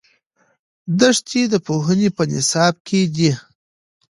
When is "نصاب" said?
2.31-2.75